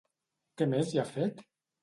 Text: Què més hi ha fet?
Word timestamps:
Què 0.61 0.67
més 0.71 0.95
hi 0.95 1.03
ha 1.03 1.05
fet? 1.11 1.45